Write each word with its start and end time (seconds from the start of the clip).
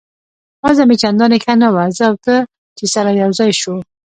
وضع 0.63 0.83
مې 0.89 0.95
چندانې 1.01 1.37
ښه 1.43 1.53
نه 1.61 1.69
وه، 1.73 1.83
زه 1.97 2.03
او 2.09 2.15
ته 2.25 2.35
چې 2.77 2.85
سره 2.93 3.09
یو 3.21 3.29
ځای 3.39 3.51
شوو. 3.59 3.77